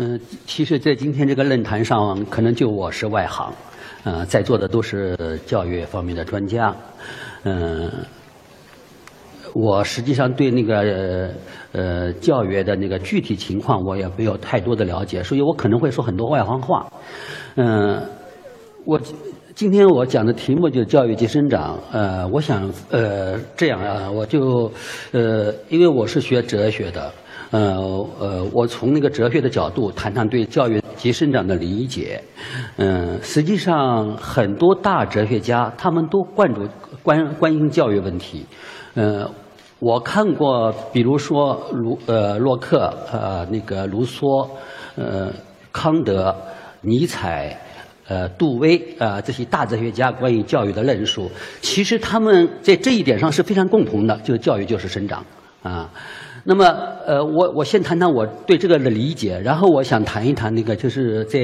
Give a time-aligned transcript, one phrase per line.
[0.00, 3.52] 嗯，其实，在今天这个论坛上，可能就我是外行，
[4.04, 6.72] 呃，在座的都是教育方面的专家，
[7.42, 7.90] 嗯，
[9.54, 11.34] 我实际上对那个
[11.72, 16.86] 呃教育的那个具体情况，我也没有太多的了解，所以我可能会说很多外行话，
[17.56, 18.00] 嗯，
[18.84, 19.00] 我
[19.56, 24.70] 今天我讲的题目就是教育及生长，呃，我想呃这样啊，我就
[25.10, 27.12] 呃，因为我是学哲学的。
[27.50, 27.76] 呃
[28.20, 32.22] 呃，我从那个哲学的角度谈谈对教育及生长的理解。
[32.76, 36.68] 嗯，实际上很多大哲学家他们都关注
[37.02, 38.44] 关关心教育问题。
[38.94, 39.28] 呃，
[39.78, 44.46] 我看过，比如说卢呃洛克呃那个卢梭
[44.96, 45.32] 呃
[45.72, 46.34] 康德
[46.82, 47.58] 尼采
[48.08, 51.30] 呃杜威啊这些大哲学家关于教育的论述，
[51.62, 55.24] 其实他们在这一点上是非常共同的，就是教育就是生长
[55.62, 55.88] 啊。
[56.44, 56.64] 那么，
[57.06, 61.40] 呃，我我先谈谈我对这个的理解，然后我想谈一谈那个，就是在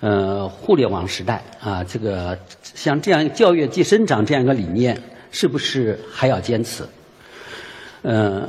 [0.00, 6.84] 呃互联网时代啊，这个像这样教育即生长这样一个理念，是不是还要坚持？
[8.02, 8.46] 呃，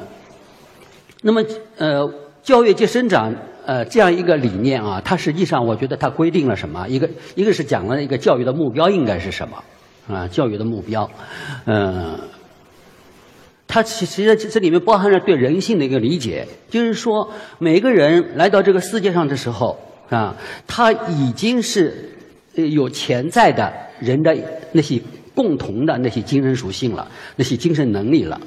[1.21, 1.41] 那么
[1.77, 2.11] 呃，
[2.43, 3.33] 教育即生长
[3.65, 6.85] 呃这样一个理念啊，它实际上我觉得它规定了什么？
[6.89, 9.63] 一个一个是讲了一个教育的目标应该是什么
[10.13, 10.27] 啊？
[10.27, 11.09] 教育的目标，
[11.65, 12.19] 嗯。
[13.73, 20.35] 它其实这里面包含着对人性的一个理解，就是说，每个人来到这个世界上的时候啊，
[20.67, 22.09] 他已经是
[22.53, 24.35] 有潜在的人的
[24.73, 24.99] 那些
[25.33, 28.41] 共同的那些精神属性了，那些精神能力了。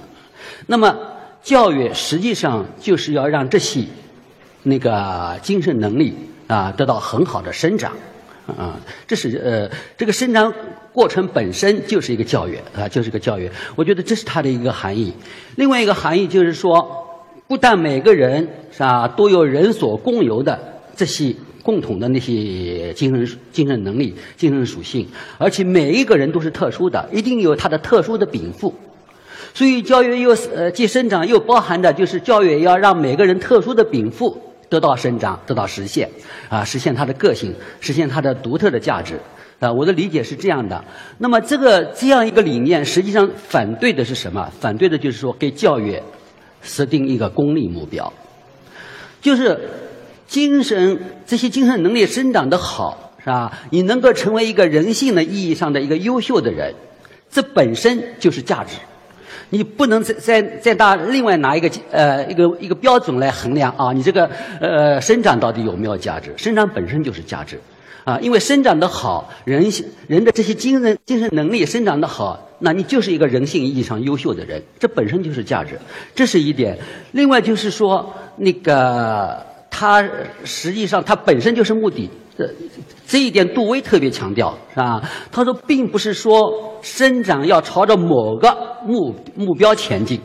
[0.66, 0.94] 那么，
[1.42, 3.83] 教育实际上就是要让这些
[4.64, 6.12] 那个精神能力
[6.48, 7.97] 啊得到很好的生长。
[8.47, 10.53] 啊，这是呃，这个生长
[10.92, 13.50] 过程本身就是一个教育啊，就是个教育。
[13.75, 15.12] 我觉得这是它的一个含义。
[15.56, 16.87] 另外一个含义就是说，
[17.48, 20.59] 不但每个人是吧都有人所共有的
[20.95, 28.75] 这些共同的那些精神精神能力、精神属性，而且每一个人都是特殊的，一定有他的特殊的禀赋。
[29.54, 34.38] 所以教育又呃既生长又包含的就是教育要让每个人特殊的禀赋。
[34.74, 36.10] 得到生长，得到实现，
[36.48, 39.20] 啊，实现他的个性，实现他的独特的价值，
[39.60, 40.84] 啊，我的理解是这样的。
[41.18, 44.50] 那么，这个这样一个理念，实际上反对的是什么？
[44.58, 45.96] 反对的就是说，给教育
[46.60, 48.12] 设定一个功利目标，
[49.20, 49.56] 就是
[50.26, 53.52] 精神这些精神能力生长的好，是吧？
[53.70, 56.74] 你能够成为一个人性的意义上的一个优秀的人，
[57.30, 58.74] 这本身就是价值。
[59.50, 64.28] 你不能再再再拿另外拿一个呃一个一个标准来衡量啊，你这个
[64.61, 66.33] 呃生长到底有没有价值？
[66.37, 67.61] 生长本身就是价值，
[68.05, 75.78] 啊，因为生长的好，人性人的这些精神精神能力生长的好，那你就是一个人性意义上优秀的人，这本身就是价值，
[76.15, 76.78] 这是一点。
[77.12, 79.45] 另外就是说那个。
[79.77, 80.09] 它
[80.45, 82.09] 实际上，它本身就是目的。
[82.37, 82.50] 这
[83.06, 85.03] 这一点，杜威特别强调，是吧？
[85.31, 90.21] 他说，并不是说生长要朝着某个目目标前进，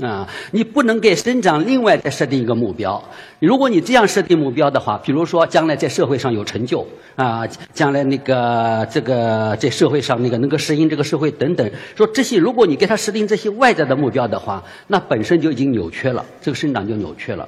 [0.00, 3.02] 啊，你不能给生长另外再设定一个目标。
[3.40, 17.46] 如果你这样设定目标的话，比如说将来在社会上有成就，啊，将来那个这个在社会上那个能够适应这个社会等等，说这些，如果你给他设定这些外在的目标的话，那本身就已经扭曲了，这个生长就扭曲了。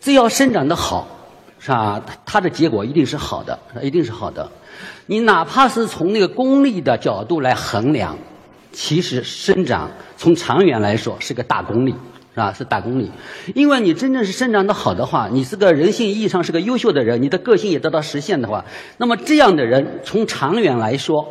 [0.00, 1.06] 只要生长的好，
[1.64, 2.02] 是吧？
[2.26, 4.50] 它的结果一定是好的，一定是好的。
[5.06, 8.18] 你哪怕是从那个功利的角度来衡量，
[8.72, 11.92] 其实生长从长远来说是个大功利，
[12.34, 12.52] 是吧？
[12.52, 13.08] 是大功利。
[13.54, 18.64] 因为你真正是生长的好的话，你是个人性意义上是个优秀的人，你的个性也得到实现的话，
[18.98, 21.24] 那么这样的人从长远来说，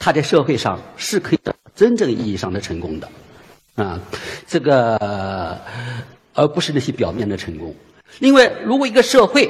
[0.00, 1.38] 他在社会上是可以
[1.76, 3.08] 真正意义上的成功的，
[3.76, 4.00] 啊，
[4.48, 5.56] 这个。
[6.34, 7.74] 而不是那些表面的成功。
[8.20, 9.48] 另外，如果一个社会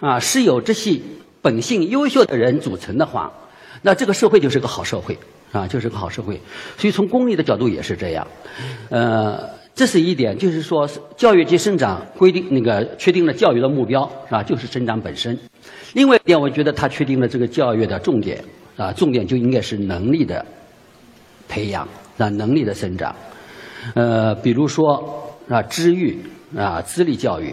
[0.00, 0.98] 啊是由这些
[1.42, 3.30] 本性优秀的人组成的话，
[3.82, 5.18] 那这个社会就是个好社会
[5.52, 6.40] 啊，就是个好社会。
[6.78, 8.26] 所以从功利的角度也是这样。
[8.88, 14.42] 呃，这是一点，就是说教育及生长规定那个确定了教育的目标是吧？
[14.42, 15.38] 就是生长本身。
[15.92, 18.42] 另外一点，我觉得它确定了这个教育的重点
[18.76, 20.44] 啊，重点就应该是能力的
[21.48, 21.86] 培养
[22.18, 23.14] 啊，能力的生长。
[23.94, 25.26] 呃，比如说。
[25.50, 26.16] 啊，知育
[26.56, 27.52] 啊，资历教育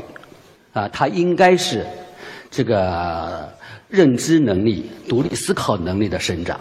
[0.77, 1.83] 啊，它应该是
[2.51, 3.49] 这个
[3.89, 6.59] 认知能力、独立思考能力的生长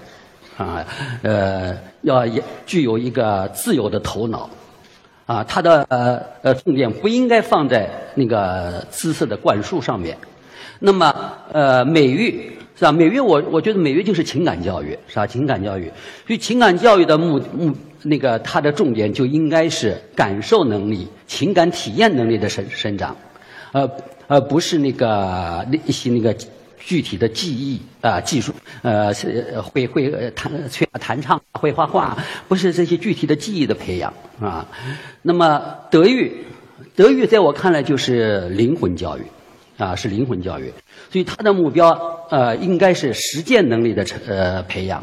[0.56, 0.86] 啊，
[1.20, 4.48] 呃，要也具有一个自由的头脑
[5.26, 10.16] 啊，它的呃呃重点不应该放在那个知识的灌输上面。
[10.78, 11.14] 那么
[11.52, 12.92] 呃，美育是吧？
[12.92, 15.26] 美育我我觉得美育就是情感教育是吧？
[15.26, 15.92] 情感教育，
[16.26, 17.76] 所以情感教育的目目。
[18.02, 23.16] 那个它的重点就应该是感受能力、情感体验能力的生生长，
[23.72, 23.90] 呃，
[24.26, 26.34] 而不是那个那一些那个
[26.78, 28.52] 具体的技艺啊、技术，
[28.82, 32.16] 呃，是会会弹吹弹唱、会画画，
[32.48, 34.66] 不是这些具体的技艺的培养啊。
[35.22, 35.60] 那么
[35.90, 36.44] 德育，
[36.94, 39.22] 德育在我看来就是灵魂教育，
[39.78, 40.72] 啊，是灵魂教育，
[41.10, 41.90] 所以他的目标
[42.30, 45.02] 呃应该是实践能力的成呃培养。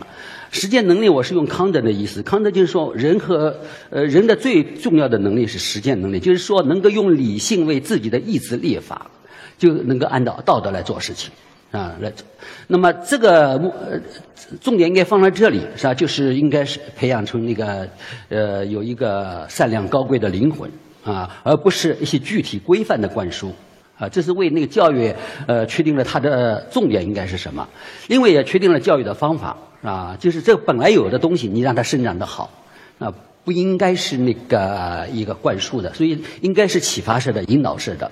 [0.54, 2.22] 实践能力，我是用康德的意思。
[2.22, 3.54] 康德就是说，人和
[3.90, 9.08] 呃人的最重要的能力是实践能力，就是说能够用理性为自己的意志立法，
[9.58, 11.32] 就能够按照道德来做事情
[11.72, 12.14] 啊来。
[12.68, 14.00] 那么这个目呃
[14.62, 15.94] 重点应该放在这里是吧？
[15.96, 17.90] 就是应该是培养成那个
[18.30, 20.70] 呃有一个善良高贵的灵魂
[21.04, 23.52] 啊，而不是一些具体规范的灌输。
[23.96, 25.14] 啊，这是为那个教育，
[25.46, 27.68] 呃，确定了它的重点应该是什么，
[28.08, 32.50] 另外也确定了教育的方法，啊，就是这本来有的东西，你让它生长得好，
[33.00, 33.14] 啊，
[33.44, 38.10] 不应该是那个一个灌输的，所以应该是启发式的、引导式的。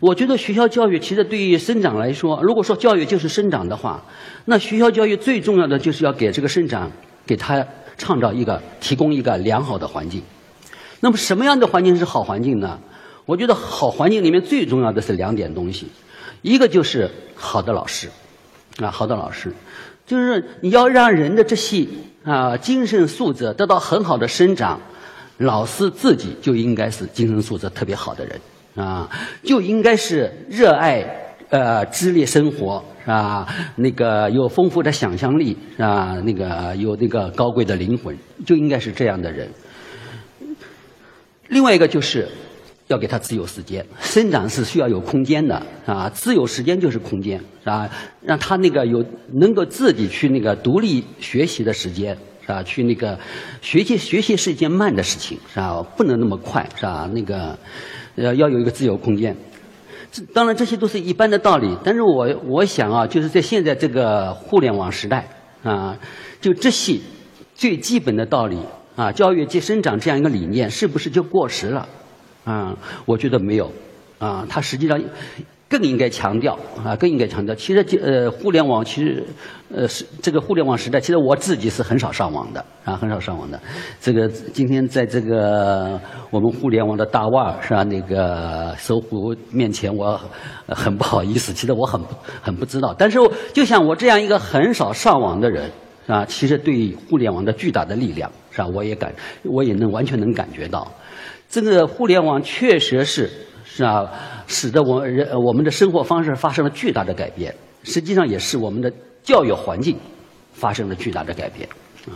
[0.00, 4.02] 我觉得学校教育其实对于生长来说，如果说教育就是生长的话，
[4.44, 6.90] 那学校教育最重要的就是要给这个生长，
[7.24, 7.64] 给他
[7.96, 10.20] 创造一个、提供一个良好的环境。
[11.00, 12.80] 那么什么样的环境是好环境呢？
[13.26, 15.86] 我觉得好环境里面最重要的是两点东西，
[16.42, 18.10] 一个就是好的老师，
[18.82, 19.50] 啊，好的老师，
[20.06, 21.86] 就是你要让人的这些
[22.24, 24.80] 啊精神素质得到很好的生长，
[25.38, 28.40] 老师自己就应该是精神素质特别好的人
[28.76, 29.08] 啊，
[29.42, 31.04] 就应该是热爱
[31.48, 33.46] 呃智力生活是吧？
[33.76, 36.16] 那个有丰富的想象力是吧？
[36.24, 39.48] 那个有那个高贵的灵魂，就应该是这样的人。
[41.48, 42.28] 另外一个就是。
[42.94, 46.08] 要给他自由时间，生长是需要有空间的啊！
[46.14, 47.90] 自由时间就是空间，是吧？
[48.22, 52.62] 让他那个有能够自己去那个独立学习的时间，是吧？
[52.62, 53.18] 去那个
[53.60, 55.84] 学习学习是一件慢的事情，是吧？
[55.96, 57.10] 不能那么快，是吧？
[57.12, 57.58] 那个
[58.14, 59.36] 呃要有一个自由空间。
[60.32, 65.28] 当然这些都是一般的道理，但是我我想啊，就是在现在这个互联网时代
[65.64, 65.98] 啊，
[66.40, 67.00] 就这些
[67.56, 68.56] 最基本的道理
[68.94, 71.88] 啊，教育及生长这样一个理念，是不是就过时了？
[72.44, 72.76] 啊，
[73.06, 73.70] 我觉得没有，
[74.18, 75.00] 啊，它实际上
[75.68, 77.54] 更应该强调啊，更应该强调。
[77.54, 79.24] 其实，呃，互联网其实，
[79.74, 83.58] 呃，是这个互联网时代，其实我自己是很少上网的啊，很少上网的。
[84.00, 85.98] 这个今天在这个
[86.30, 87.82] 我们互联网的大腕是吧？
[87.82, 90.20] 那个搜狐面前，我
[90.68, 91.52] 很不好意思。
[91.52, 92.00] 其实我很
[92.42, 93.18] 很不知道，但是
[93.52, 95.68] 就像我这样一个很少上网的人
[96.06, 98.68] 啊，其实对互联网的巨大的力量是吧？
[98.68, 99.12] 我也感，
[99.42, 100.86] 我也能完全能感觉到。
[101.48, 103.30] 这个互联网确实是
[103.64, 104.10] 是啊，
[104.46, 108.92] 使得我人我们的生活方式发生了巨大的改变，实际上也是我们的
[109.22, 109.96] 教育环境
[110.52, 111.68] 发生了巨大的改变
[112.06, 112.14] 啊。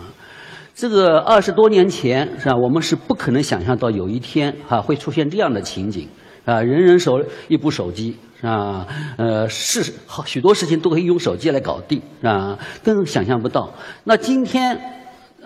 [0.74, 6.08] 这个二十多年前是吧，我们是不可能想象到有一天啊会出现这样的情景
[6.44, 8.86] 啊，人人手一部手机是吧？
[9.16, 13.72] 呃，是好许多事情都可以用手机来搞定啊，更想象不到。
[14.04, 14.78] 那今天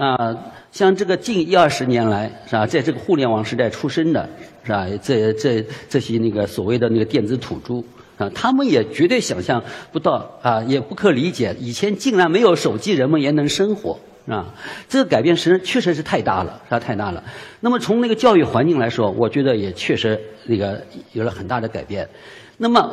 [0.07, 0.37] 啊。
[0.73, 4.27] 像这个近一二十年来，是吧，在这个互联网时代出生的，
[4.65, 4.87] 是吧？
[5.03, 7.75] 这这这些那个所谓的那个电子土著
[8.17, 9.63] 啊，他们也绝对想象
[9.93, 14.47] 不到啊，也不可理解，以前竟然没有手机，人们也能生活，啊，
[14.89, 16.81] 这个改变实确实是太大了，是吧？
[16.81, 17.23] 太大了。
[17.61, 20.83] 那么从那个教育环境来说，我觉得也确实那个
[21.13, 22.09] 有了很大的改变。
[22.57, 22.91] 那么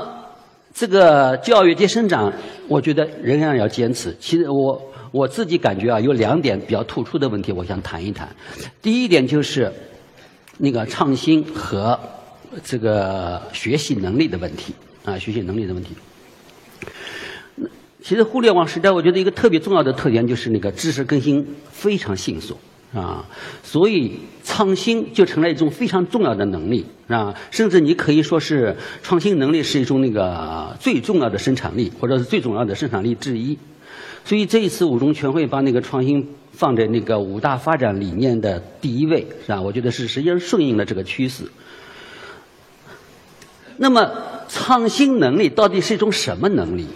[0.73, 2.31] 这个教育及生长，
[2.69, 4.15] 我觉得仍然要坚持。
[4.21, 4.81] 其实我。
[5.11, 8.29] 我自己感觉啊，有两点比较突出的问题，我想谈一谈。
[8.79, 9.73] 第一点就是
[10.59, 11.99] 那个创新和
[12.63, 14.71] 这个学习能力的问题
[15.03, 15.95] 啊，学习能力的问题。
[18.03, 22.55] 其实互联网时代，我觉得一个特别重要的特点就是那个知识更新非常迅速
[22.93, 23.25] 啊，
[23.63, 33.57] 所以创新就成了一种非常重要的能力啊，甚至你可以说是创新能力是一种那个最重要的生产力，或者是最重要的生产力之一。
[34.25, 39.61] 所以这一次五中全会把那个创新放在那个五大发展理念的第一位，是吧？
[39.61, 41.43] 我觉得是实际上顺应了这个趋势。
[43.77, 44.11] 那么
[44.49, 46.87] 创新能力到底是一种什么能力？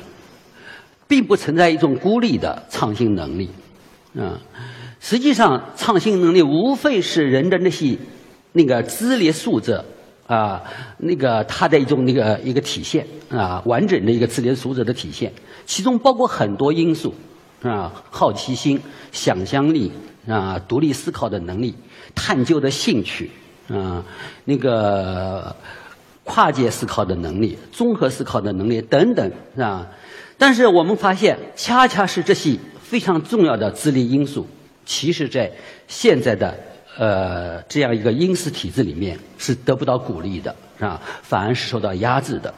[1.08, 3.48] 并不存在一种孤立的创新能力，
[4.18, 4.40] 啊，
[5.06, 7.98] 实际上创新能力无非是人的那些
[8.54, 9.78] 那个智力素质
[10.26, 10.64] 啊，
[11.00, 15.30] 那个它的一种那个一个体现啊，完整的一个智力素质的体现。
[15.66, 17.14] 其中包括很多因素，
[17.62, 18.80] 啊，好奇心、
[19.12, 19.92] 想象力
[20.26, 21.76] 啊，独立思考的能力、
[22.16, 23.30] 探究的兴趣
[23.68, 24.02] 啊，
[24.46, 25.54] 那个
[26.24, 29.86] 跨界思考的能力、综合思考的能力等等，啊？
[30.38, 34.48] 但是我们发现，恰恰是这些非常重要的智力因素，
[34.86, 35.52] 其实在
[35.88, 36.58] 现在的
[36.98, 41.02] 呃这样一个因式体制里面是得不到鼓励的，是吧？
[41.22, 42.54] 反而是受到压制的。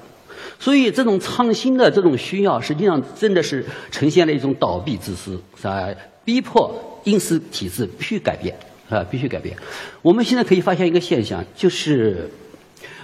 [0.60, 5.88] 所以这种创新的这种需要，实际上真的是呈现了一种倒闭之势，是吧？
[6.24, 8.56] 逼迫应试体制必须改变，
[8.90, 9.56] 啊，必须改变。
[10.02, 12.30] 我们现在可以发现一个现象，就是，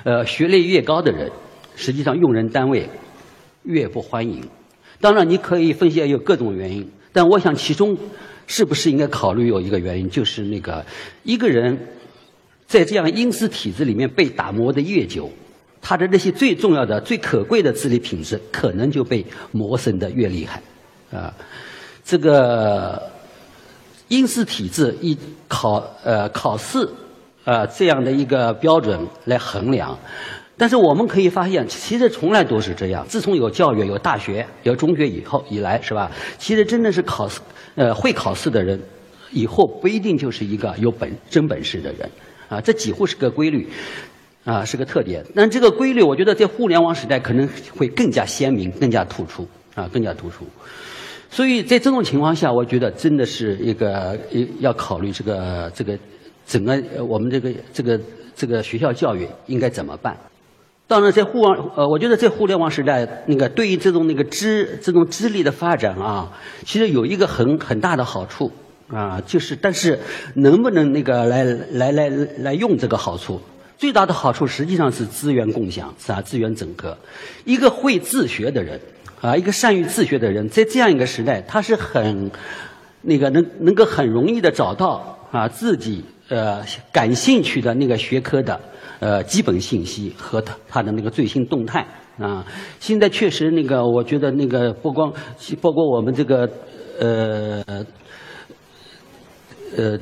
[0.04, 1.30] 呃，学历越高的人，
[1.76, 2.90] 实际上用人单位
[3.64, 4.44] 越不欢迎。
[5.00, 7.98] 当然，你可以分析有各种原因，但我想其中
[8.52, 10.86] 是不是应该考虑有一个原因，就是那个
[11.24, 11.88] 一个人
[12.68, 15.32] 在这样应试体制里面被打磨的越久，
[15.82, 20.62] 他的那些最重要的、最可贵的智力品质可能就被磨损的越厉害，
[21.18, 21.34] 啊，
[22.04, 23.02] 这个
[24.10, 25.18] 应试体制以
[25.48, 26.86] 考呃考试
[27.46, 29.98] 啊这样的一个标准来衡量。
[30.62, 33.04] 但是我们可以发现，其实从来都是这样。
[33.10, 36.12] 自从有教育、有大学、有中学以后以来，是吧？
[36.38, 37.40] 其实真的是考试，
[37.74, 38.80] 呃，会考试的人，
[39.32, 42.08] 以后不一定就是一个有本真本事的人，
[42.48, 43.68] 啊，这几乎是个规律，
[44.44, 45.26] 啊，是个特点。
[45.34, 50.46] 但这个规律，我觉得在互联网时代可能会更加鲜明、更加突出，啊，更加突出。
[51.32, 54.16] 所以在这种情况下，我觉得真的是一个
[54.60, 55.98] 要考虑这个这个
[56.46, 58.00] 整个我们这个这个
[58.36, 60.16] 这个学校教育应该怎么办。
[60.92, 66.30] 当然，在互网呃，我觉得在互联网时代，那个对于这种那个知这种智力的发展啊，
[66.66, 68.52] 其实有一个很很大的好处
[68.90, 69.98] 啊，就是但是
[70.36, 73.40] 能不能那个来来来来用这个好处，
[73.78, 76.22] 最大的好处实际上是资源共享，是吧？
[76.22, 76.98] 资源整合，
[77.46, 78.78] 一个会自学的人
[79.22, 82.30] 啊，一个善于自学的人，在这样一个时代，他是很
[83.02, 88.60] 那个能能够很容易的找到啊自己呃感兴趣的那个学科的。
[89.02, 91.84] 呃，基本信息和他他的那个最新动态
[92.20, 92.46] 啊，
[92.80, 95.12] 现在确实那个，我觉得那个不光
[95.60, 96.48] 包括我们这个
[97.00, 97.64] 呃
[99.76, 99.98] 呃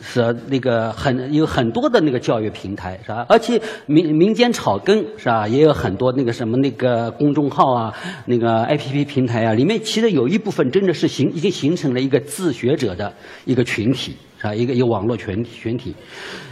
[0.00, 3.26] 是那个很有很多的那个教育平台是吧？
[3.28, 5.48] 而且民民间草根是吧？
[5.48, 7.92] 也有很多那个什么那个公众号啊，
[8.26, 13.12] 那个 APP 平台啊，里面其实有一部分真的是形已经形成了一个自学者的
[13.44, 14.14] 一个群体。
[14.44, 15.94] 啊，一个有网络群群体，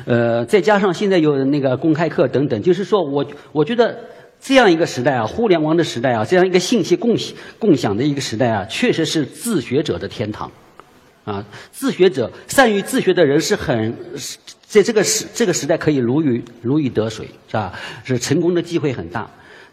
[0.07, 3.23] 呃，再加上现在有那个公开课等等，就是说我
[3.53, 3.95] 我觉得
[4.41, 10.51] 这样一个时代啊，互联网的时代啊，这样一个信息共享共享的一个时代啊，确实是自学者的天堂，
[11.25, 13.95] 啊，自学者善于自学的人是很
[14.63, 17.75] 在这个时这个时代可以如鱼如鱼得水，是吧？
[18.05, 19.29] 是成功的机会很大。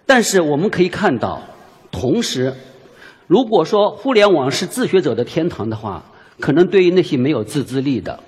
[0.06, 1.42] 但是我们可以看到，
[1.90, 2.54] 同时，
[3.28, 6.04] 如果说互联网是自学者的天堂的话，
[6.40, 8.20] 可能对于那些没有自制力的，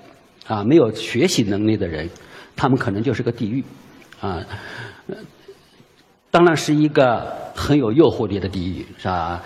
[0.46, 2.08] 啊，没有学习能力的人，
[2.54, 3.64] 他们可能就是个地狱，
[4.20, 4.40] 啊，
[6.30, 9.42] 当然是一个很有诱惑力的地狱，是吧？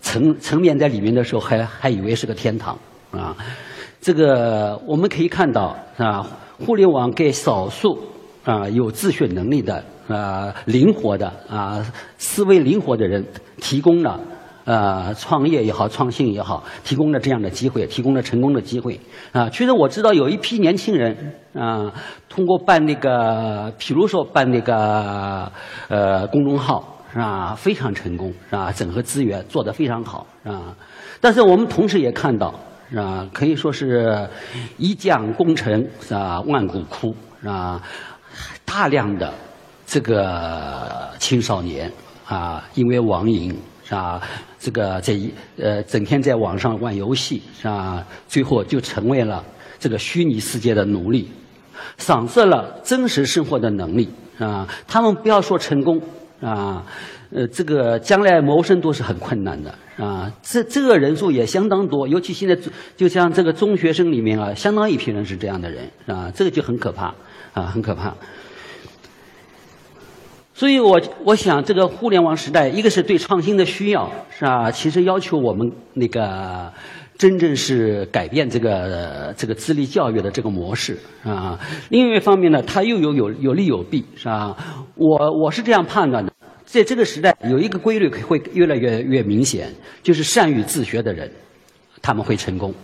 [0.00, 2.78] 层层面在里面的时候，还还以为是个天堂，
[3.10, 3.36] 啊，
[4.00, 6.26] 这个我们可以看到，是吧？
[6.64, 7.98] 互联网给少数
[8.44, 11.84] 啊有自学能力的啊灵活的啊
[12.18, 13.24] 思维灵活的人
[13.58, 14.20] 提供了。
[14.68, 19.00] 呃，创业也好，创新也好，提供了这样的机会，提供了成功的机会
[19.32, 19.48] 啊。
[19.48, 21.90] 其实我知道有一批年轻人啊，
[22.28, 25.50] 通过办那个，比如说办那个
[25.88, 28.70] 呃公众号是吧，非常成功是吧？
[28.70, 30.76] 整合资源做得非常好是吧？
[31.18, 32.52] 但是我们同时也看到
[32.90, 34.28] 是吧，可以说是
[34.76, 37.80] 一将功成是吧，万骨枯是吧？
[38.66, 39.32] 大量的
[39.86, 41.90] 这个青少年
[42.26, 43.58] 啊，因为网瘾。
[43.88, 44.20] 是吧？
[44.58, 45.18] 这个在
[45.56, 48.04] 呃整天在网上玩游戏是吧？
[48.28, 49.42] 最后就成为了
[49.78, 51.26] 这个虚拟世界的奴隶，
[51.96, 54.06] 丧失了真实生活的能力
[54.38, 54.68] 啊！
[54.86, 55.98] 他们不要说成功
[56.42, 56.84] 啊，
[57.32, 60.30] 呃，这个将来谋生都是很困难的啊！
[60.42, 62.54] 这这个人数也相当多，尤其现在
[62.94, 67.14] 就像这个中学生里面啊，相当一批人是这样的人啊，这个就很可怕
[67.54, 68.14] 啊，很可怕。
[70.58, 74.68] 所以，我我想，这个互联网时代，一个是对创新的需要，是吧？
[74.72, 76.68] 其实要求我们那个
[77.16, 81.56] 真正是改变这个这个智力教育的这个模式，啊。
[81.90, 84.56] 另外一方面呢，它又有有有利有弊，是吧？
[84.96, 86.32] 我我是这样判断的，
[86.64, 89.72] 在这个时代，有一个规律会越来越越明显，
[90.02, 91.30] 就是善于自学的人，
[92.02, 92.74] 他们会成功，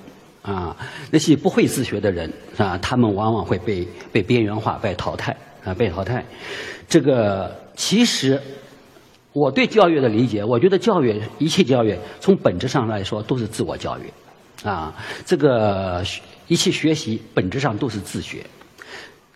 [0.44, 0.76] 啊，
[1.10, 6.24] 那些不会自学的人，啊，他们往往会被被边缘化、被淘汰，啊，被淘汰，
[6.88, 7.64] 这个。
[7.76, 8.40] 其实，
[9.32, 14.02] 我对教育的理解，我觉得教育一切教育从本质上来说都是自我教育，
[14.64, 14.94] 啊，
[15.26, 16.00] 这个
[16.46, 18.46] 一切学习本质上都是自学。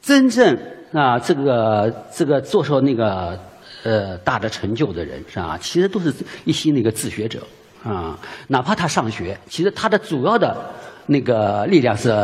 [0.00, 0.57] 真正
[0.93, 3.37] 啊，这个这个做出那个
[3.83, 5.59] 呃大的成就的人是吧？
[5.61, 7.43] 其实都是一些那个自学者
[7.83, 10.57] 啊，哪怕他上学，其实他的主要的
[11.09, 12.15] 那个力量是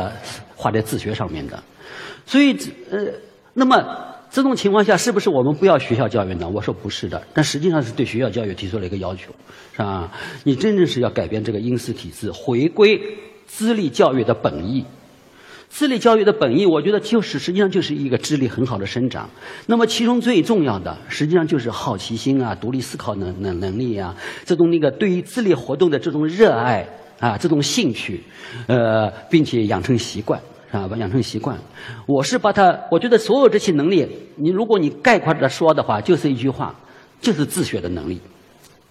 [0.54, 1.60] 花在自学上面的。
[2.24, 2.56] 所以
[2.90, 2.98] 呃，
[3.54, 3.82] 那么。
[4.30, 6.48] 这种情况下，是不是我们不要学校教育呢？
[6.52, 9.32] 我说不是的，但实际上是对学校教育提出了一个要求，
[9.76, 10.10] 是吧？
[10.42, 13.00] 你真正是要改变这个应试体制，回归
[13.46, 14.84] 资历教育的本意。
[15.68, 19.30] 资历教育的本意，我觉得就是实际上就是一个智力很好的生长。
[19.66, 26.84] 那么其中最重要的，实际上就是好奇心啊、独立思考能能能力啊，这种那个对于智力活动的这种热爱
[27.18, 28.22] 啊、这种兴趣，
[28.66, 30.40] 呃，并且养成习惯
[30.70, 31.56] 啊，养成习惯。
[32.06, 34.06] 我是把它，我觉得所有这些能力，
[34.36, 36.74] 你如果你概括的说的话，就是一句话，
[37.20, 38.20] 就是自学的能力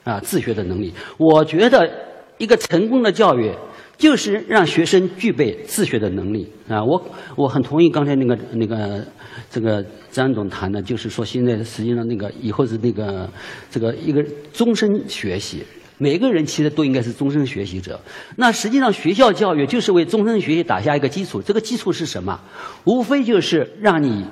[0.04, 0.94] 啊，自学的能力。
[1.18, 1.90] 我觉得
[2.38, 3.52] 一个成功的教育。
[3.96, 6.84] 就是让学生具备自学的能力啊！
[6.84, 7.02] 我
[7.38, 9.06] 我很同意刚才那个那个
[9.52, 13.30] 这个张总谈的，就是说现在实际上那个以后是那个
[13.70, 15.64] 这个一个终身学习，
[15.98, 18.00] 每个人其实都应该是终身学习者。
[18.36, 22.40] 那实际上学校教育就是为终身学习打下一个基础，这个基础是什么？
[22.86, 24.26] 无非就是让你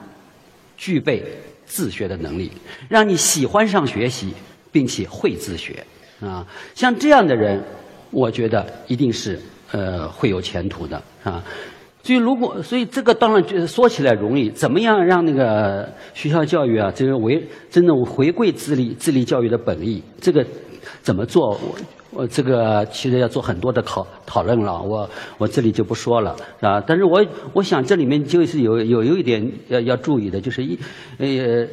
[0.77, 1.23] 具备
[1.65, 2.51] 自学的能力，
[2.89, 4.33] 让你喜欢上学习，
[4.71, 5.85] 并且会自学
[6.19, 6.45] 啊！
[6.75, 7.61] 像这样的人。
[8.13, 9.39] 我觉得一定是
[9.71, 11.41] 呃会有前途的啊，
[12.03, 20.45] 所以如果所以这个当然就是说起来容易，怎么样让那个学校教育啊，这个为真正回归智力智力教育的本意，这个
[21.01, 21.49] 怎么做？
[21.49, 21.75] 我
[22.11, 26.81] 我这个其实要做很多的讨讨论了，我我这里就不说了啊。
[26.85, 30.77] 但是我我想这里面就是有有有一点要要注意的，就是一
[31.17, 31.67] 呃。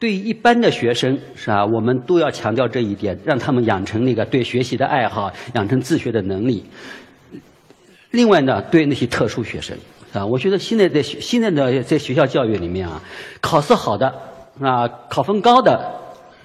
[0.00, 6.64] 对一般的学生是吧，我们都要强调这一点，让他们养成那个对学习的爱好，养成自学的能力。
[8.12, 9.76] 另外呢，对那些特殊学生
[10.12, 13.02] 啊，我觉得现在在现在的在学校教育里面啊，
[13.40, 14.06] 考试好的
[14.60, 15.84] 啊，考分高的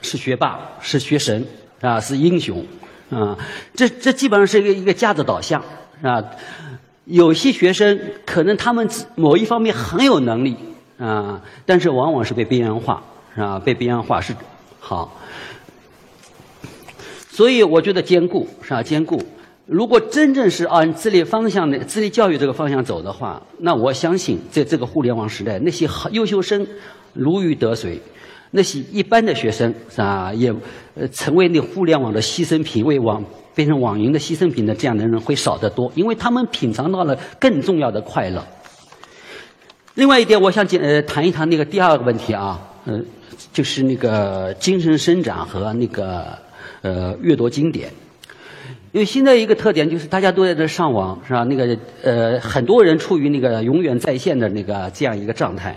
[0.01, 1.45] 是学霸，是学神
[1.83, 2.65] 啊，是英雄
[3.11, 3.37] 啊，
[3.75, 5.63] 这这基本上是一个一个价值导向
[6.01, 6.23] 啊。
[7.05, 10.55] 有些学生可能他们某一方面很有能力
[10.97, 13.03] 啊，但是往往是被边缘化。
[13.35, 13.57] 是吧？
[13.57, 14.31] 被边缘化是
[14.79, 15.19] 好，
[17.31, 18.83] 所以我觉得兼顾是吧？
[18.83, 19.19] 兼顾，
[19.65, 26.67] 如果真正是按智力方向的智力教育这个方向走的话，那我相信在这个互联网时代，那些优秀生
[27.13, 27.99] 如鱼得水，
[28.55, 30.31] 那些一般的学生是吧？
[30.33, 30.53] 也
[30.95, 38.41] 呃成为那互联网的牺牲品，为网变成网银的牺牲品的这样的人会少得多，因为他们品尝到了更重要的快乐。
[39.95, 43.05] 另外一点，我想讲呃谈一谈那个第二个问题啊，嗯。
[43.51, 46.25] 就是那个精神生长和那个
[46.81, 47.91] 呃阅读经典，
[48.91, 51.43] 因为现在一个特点就是大家都在这上网是吧？
[51.43, 55.75] 那个呃很多人处于那个永远在线的那个这样一个状态。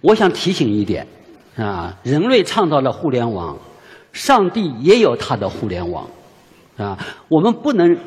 [0.00, 1.06] 我想提醒一点
[1.58, 3.58] 啊，人类创造了互联网，
[4.12, 6.06] 上帝也有他的互联网
[6.76, 6.96] 啊，
[7.28, 7.98] 我们不能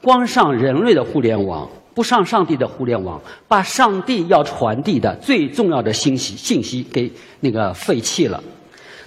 [0.00, 1.68] 光上人类的互联网。
[1.92, 8.40] 不上上帝的互联网，把上帝要传递的最重要的信息信息给那个废弃了。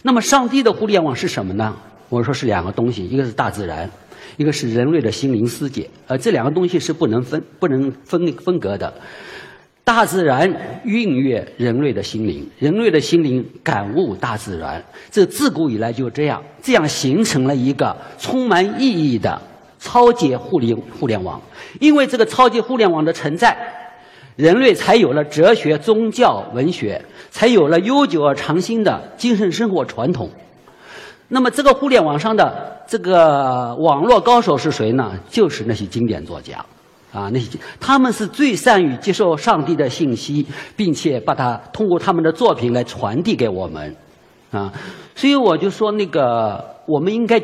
[0.04, 1.74] 那么，上帝的互联网是什么呢？
[2.10, 3.90] 我说是两个东西，一个是大自然，
[4.36, 5.90] 一个是人类的心灵世界。
[6.08, 8.94] 呃，这两个东西是不能分、不能分分隔的。
[9.84, 10.52] 大自然
[10.86, 19.42] 孕育人类的心灵，人类的心灵感悟大自然，这自古以来就这样，这样形成了一个充满意义的。
[19.86, 21.42] 超级互联互联网，
[21.82, 23.54] 因为这个超级互联网的存在，
[24.38, 30.30] 人类才有了哲学、宗教、文学，才有了悠久而长新的精神生活传统。
[31.28, 35.12] 那么，这个互联网上的这个网络高手是谁呢？
[35.30, 36.66] 就是那些经典作家，
[37.14, 40.46] 啊，那些他们是最善于接受上帝的信息，
[40.76, 43.96] 并且把它通过他们的作品来传递给我们，
[44.52, 44.74] 啊，
[45.16, 47.42] 所以我就说，那个我们应该。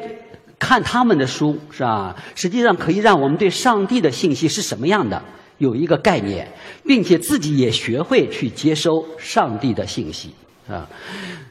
[0.62, 2.13] 看他们的书是吧？
[2.36, 5.21] 实际上可以让我们对上帝的信息是什么样的
[5.58, 6.45] 有一个概念，
[6.86, 10.32] 并且自己也学会去接收上帝的信息
[10.67, 10.86] 啊。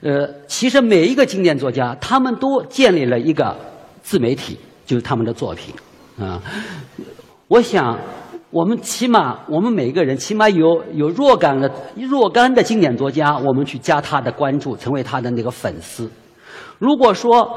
[0.02, 3.56] 呃，其实每一个经典作家，他们都建立了一个
[4.02, 5.74] 自媒体，就是他们的作品
[6.20, 6.38] 啊。
[7.48, 7.98] 我想，
[8.50, 16.10] 我们起码，我们每一个人起码有有若干的若干的经典作家，我们去加他的关注，成为他的那个粉丝。
[16.78, 17.50] 如果说，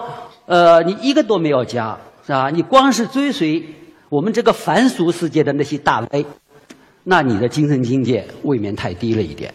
[0.45, 2.49] 呃，你一个都没有加，是吧？
[2.49, 3.61] 你光是追随
[4.07, 6.25] 我们这个凡俗世界的那些大 V，
[7.03, 9.53] 那你的精神境界未免太低了一点。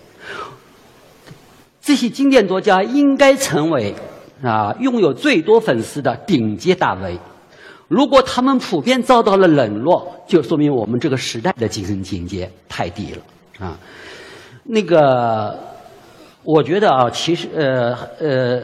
[1.81, 3.95] 这些经典作家应该成为
[4.43, 7.19] 啊拥有最多粉丝的顶级大 V。
[7.89, 13.79] 如果他们普遍遭到了冷落，就说明我们这个时代的精神境界太低了啊。
[14.65, 15.59] 那个，
[16.43, 18.63] 我觉得啊，其实呃呃。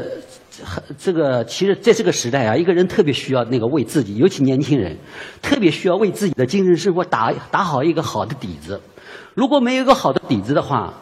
[0.99, 4.95] 这个其实在这个时代啊，一个人特别需要那个为自己，尤其年轻人，
[5.41, 8.79] 特别需要为自己的精神生活打打好一个好的底子。
[9.35, 10.93] 如果没有一个好的底子的话，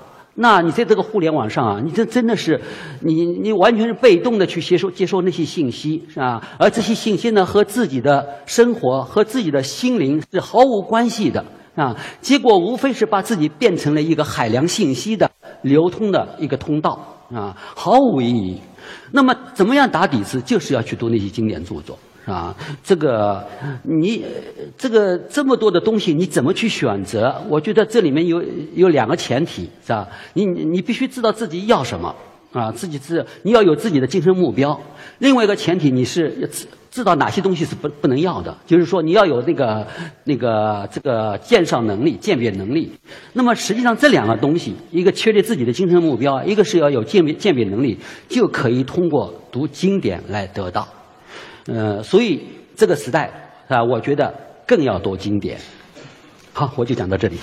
[0.43, 2.59] 那你在这个互联网上啊，你这真的是，
[3.01, 6.43] 你你完全是被动的去接收接收那些信息，是吧？
[6.59, 11.95] 而这些信息呢，和自己的生活和自己的心灵是毫无关系的啊。
[12.23, 16.99] 结果无非是把自己变成了一个海量信息的流通的一个通道
[17.31, 18.59] 啊，毫无意义。
[19.13, 20.41] 那么，怎么样打底子？
[20.41, 21.99] 就是要去读那些经典著作。
[22.27, 22.55] 啊，
[22.85, 23.45] 这个
[23.83, 24.25] 你
[24.77, 27.35] 这个这么多的东西，你怎么去选择？
[27.49, 28.43] 我觉得这里面有
[28.75, 30.07] 有两个前提，是吧？
[30.35, 32.15] 你你必须知道自己要什么
[32.53, 34.79] 啊，自己知你要有自己的精神目标。
[35.19, 39.87] 另外一个前提，你是知知道哪些东西是不不能要的，就是说你要有那个
[40.25, 42.93] 那个这个鉴赏能力、鉴别能力。
[43.33, 50.87] 那么实际上这两个东西，一个确立自己的精神目标，一个是要有鉴别鉴别能力，就可以通过读经典来得到。
[51.67, 52.43] 嗯，所以
[52.77, 53.31] 这个时代
[53.69, 54.33] 啊，我觉得
[54.67, 55.59] 更要多经典。
[56.53, 57.39] 好，我就讲到这里。